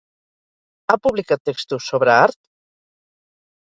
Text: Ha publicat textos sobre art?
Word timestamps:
Ha 0.87 0.95
publicat 1.03 1.45
textos 1.51 1.93
sobre 1.93 2.19
art? 2.27 2.43